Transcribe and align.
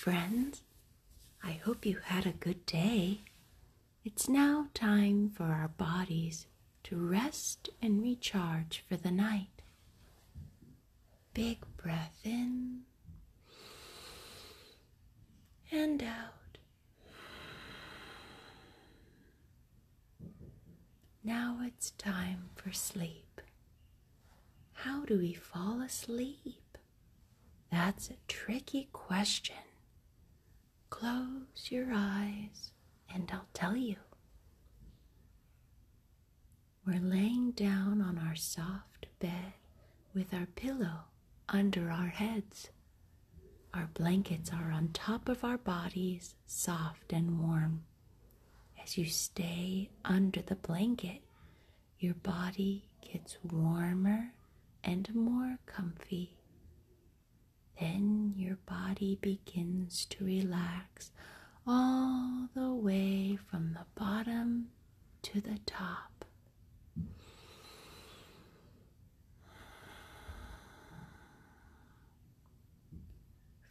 friends. 0.00 0.62
I 1.44 1.60
hope 1.62 1.84
you 1.84 1.98
had 2.02 2.24
a 2.24 2.32
good 2.32 2.64
day. 2.64 3.20
It's 4.02 4.30
now 4.30 4.68
time 4.72 5.28
for 5.28 5.44
our 5.44 5.68
bodies 5.68 6.46
to 6.84 6.96
rest 6.96 7.68
and 7.82 8.02
recharge 8.02 8.82
for 8.88 8.96
the 8.96 9.10
night. 9.10 9.60
Big 11.34 11.58
breath 11.76 12.18
in 12.24 12.80
and 15.70 16.02
out. 16.02 16.56
Now 21.22 21.58
it's 21.62 21.90
time 21.90 22.48
for 22.56 22.72
sleep. 22.72 23.42
How 24.72 25.04
do 25.04 25.18
we 25.18 25.34
fall 25.34 25.82
asleep? 25.82 26.78
That's 27.70 28.08
a 28.08 28.16
tricky 28.28 28.88
question. 28.94 29.56
Close 30.90 31.70
your 31.70 31.88
eyes 31.94 32.72
and 33.12 33.30
I'll 33.32 33.46
tell 33.54 33.76
you. 33.76 33.96
We're 36.86 37.00
laying 37.00 37.52
down 37.52 38.00
on 38.02 38.18
our 38.18 38.34
soft 38.34 39.06
bed 39.20 39.52
with 40.14 40.34
our 40.34 40.46
pillow 40.56 41.04
under 41.48 41.90
our 41.90 42.08
heads. 42.08 42.70
Our 43.72 43.88
blankets 43.94 44.50
are 44.52 44.70
on 44.72 44.88
top 44.92 45.28
of 45.28 45.44
our 45.44 45.58
bodies, 45.58 46.34
soft 46.46 47.12
and 47.12 47.40
warm. 47.40 47.84
As 48.82 48.98
you 48.98 49.04
stay 49.06 49.90
under 50.04 50.42
the 50.42 50.56
blanket, 50.56 51.22
your 51.98 52.14
body 52.14 52.84
gets 53.00 53.38
warmer 53.44 54.32
and 54.82 55.14
more 55.14 55.58
comfy. 55.66 56.36
Then 57.80 58.34
your 58.36 58.56
body 58.66 59.18
begins 59.20 60.04
to 60.10 60.24
relax 60.24 61.10
all 61.66 62.48
the 62.54 62.72
way 62.72 63.38
from 63.50 63.72
the 63.72 63.86
bottom 63.98 64.68
to 65.22 65.40
the 65.40 65.58
top. 65.64 66.24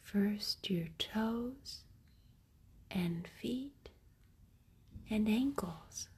First, 0.02 0.69
your 0.72 0.88
toes 0.97 1.81
and 2.89 3.28
feet 3.39 3.89
and 5.09 5.28
ankles. 5.30 6.09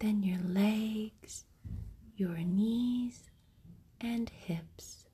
Then 0.00 0.22
your 0.24 0.40
legs, 0.40 0.73
your 2.16 2.38
knees, 2.38 3.30
and 4.00 4.30
hips. 4.30 5.06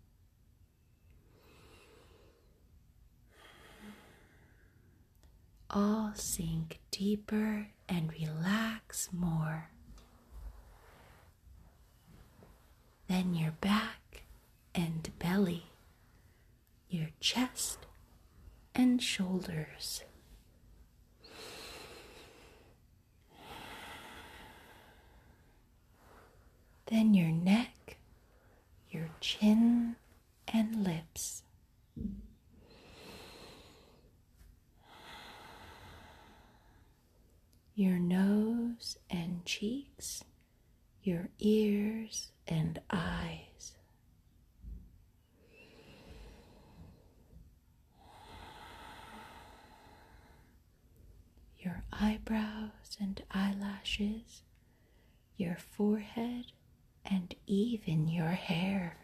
All 5.71 6.13
sink 6.15 6.81
deeper 6.91 7.69
and 7.89 8.13
relax 8.13 9.09
more. 9.13 9.71
Then 13.09 13.35
your 13.35 13.53
back 13.61 14.25
and 14.75 15.09
belly, 15.19 15.67
your 16.89 17.09
chest 17.21 17.87
and 18.75 19.03
shoulders. 19.03 20.03
Then 26.91 27.15
your 27.15 27.31
neck, 27.31 27.99
your 28.91 29.09
chin 29.21 29.95
and 30.49 30.83
lips. 30.83 31.45
Your 37.77 37.99
nose 37.99 38.99
and 39.09 39.45
cheeks, 39.45 40.25
your 41.03 41.29
ears 41.39 42.33
and 42.49 42.81
eyes. 42.91 43.77
Your 51.61 51.85
eyebrows 51.93 52.97
and 53.01 53.23
eyelashes, 53.31 54.43
your 55.37 55.57
forehead, 55.57 56.47
and 57.11 57.35
even 57.47 58.09
your 58.09 58.29
hair. 58.29 58.97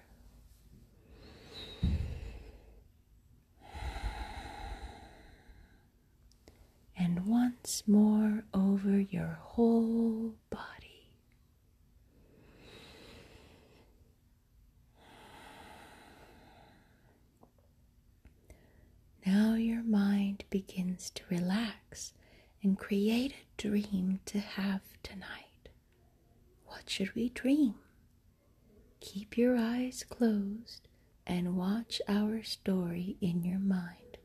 And 6.99 7.27
once 7.27 7.83
more 7.87 8.45
over 8.55 8.99
your 9.01 9.39
whole 9.41 10.35
body. 10.51 10.63
Now 19.27 19.55
your 19.55 19.83
mind 19.83 20.45
begins 20.51 21.11
to 21.11 21.23
relax 21.29 22.13
and 22.63 22.79
create 22.79 23.33
a 23.33 23.61
dream 23.61 24.21
to 24.27 24.39
have 24.39 24.83
tonight. 25.03 25.69
What 26.67 26.89
should 26.89 27.15
we 27.15 27.31
dream? 27.31 27.75
Keep 29.01 29.37
your 29.39 29.57
eyes 29.57 30.05
closed 30.09 30.89
and 31.27 31.57
watch 31.57 32.01
our 32.09 32.43
story 32.43 33.17
in 33.21 33.43
your 33.43 33.59
mind. 33.59 34.19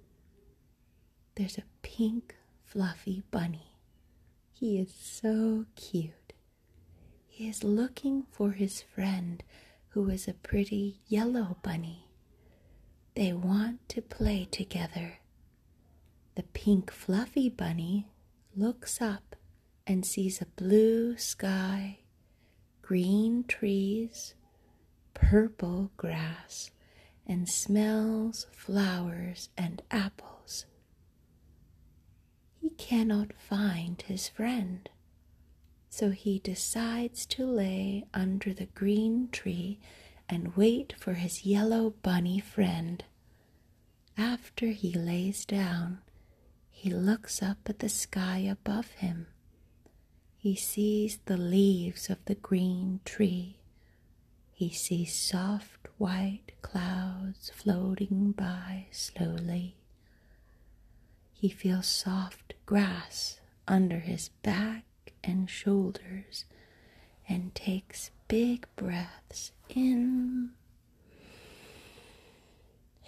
There's 1.35 1.57
a 1.57 1.63
pink, 1.81 2.35
fluffy 2.63 3.23
bunny. 3.31 3.77
He 4.51 4.77
is 4.79 4.93
so 4.93 5.65
cute. 5.75 6.33
He 7.27 7.49
is 7.49 7.63
looking 7.63 8.25
for 8.31 8.51
his 8.51 8.81
friend 8.81 9.43
who 9.89 10.09
is 10.09 10.27
a 10.27 10.33
pretty 10.33 11.01
yellow 11.07 11.57
bunny. 11.63 12.07
They 13.15 13.33
want 13.33 13.87
to 13.89 14.01
play 14.01 14.47
together. 14.49 15.19
The 16.35 16.43
pink, 16.43 16.91
fluffy 16.91 17.49
bunny 17.49 18.07
looks 18.55 19.01
up 19.01 19.35
and 19.85 20.05
sees 20.05 20.41
a 20.41 20.45
blue 20.45 21.17
sky, 21.17 21.99
green 22.81 23.43
trees, 23.43 24.35
purple 25.13 25.91
grass, 25.97 26.71
and 27.27 27.47
smells 27.47 28.47
flowers 28.51 29.49
and 29.57 29.81
apples. 29.91 30.65
He 32.59 32.69
cannot 32.71 33.33
find 33.33 34.01
his 34.01 34.27
friend, 34.27 34.89
so 35.89 36.11
he 36.11 36.39
decides 36.39 37.25
to 37.27 37.45
lay 37.45 38.05
under 38.13 38.53
the 38.53 38.67
green 38.67 39.29
tree 39.31 39.79
and 40.29 40.55
wait 40.55 40.93
for 40.97 41.13
his 41.13 41.45
yellow 41.45 41.91
bunny 42.01 42.39
friend. 42.39 43.03
After 44.17 44.67
he 44.67 44.93
lays 44.93 45.45
down, 45.45 45.99
he 46.69 46.89
looks 46.89 47.41
up 47.41 47.57
at 47.67 47.79
the 47.79 47.89
sky 47.89 48.39
above 48.39 48.91
him. 48.91 49.27
He 50.37 50.55
sees 50.55 51.19
the 51.25 51.37
leaves 51.37 52.09
of 52.09 52.17
the 52.25 52.35
green 52.35 52.99
tree. 53.05 53.60
He 54.61 54.69
sees 54.69 55.15
soft 55.15 55.87
white 55.97 56.51
clouds 56.61 57.49
floating 57.49 58.31
by 58.31 58.85
slowly. 58.91 59.75
He 61.33 61.49
feels 61.49 61.87
soft 61.87 62.53
grass 62.67 63.39
under 63.67 64.01
his 64.01 64.29
back 64.43 64.83
and 65.23 65.49
shoulders 65.49 66.45
and 67.27 67.55
takes 67.55 68.11
big 68.27 68.67
breaths 68.75 69.51
in 69.67 70.51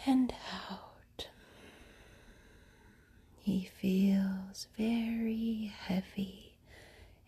and 0.08 0.34
out. 0.72 1.28
He 3.38 3.70
feels 3.80 4.66
very 4.76 5.72
heavy 5.86 6.56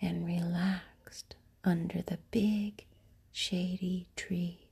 and 0.01 0.25
relaxed 0.25 1.35
under 1.63 2.01
the 2.01 2.17
big 2.31 2.85
shady 3.35 4.07
tree. 4.15 4.69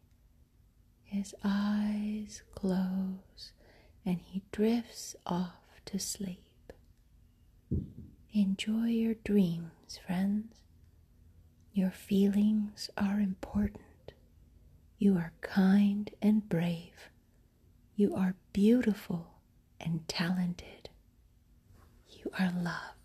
His 1.03 1.35
eyes 1.43 2.43
close 2.55 3.51
and 4.05 4.21
he 4.21 4.41
drifts 4.53 5.17
off 5.25 5.81
to 5.85 5.99
sleep. 5.99 6.71
Enjoy 8.31 8.85
your 8.85 9.15
dreams, 9.15 9.99
friends. 10.07 10.55
Your 11.73 11.91
feelings 11.91 12.89
are 12.95 13.19
important. 13.19 14.13
You 14.97 15.17
are 15.17 15.33
kind 15.41 16.09
and 16.21 16.47
brave. 16.47 17.09
You 17.97 18.15
are 18.15 18.35
beautiful 18.53 19.27
and 19.81 20.07
talented. 20.07 20.89
You 22.07 22.31
are 22.39 22.51
loved. 22.55 23.02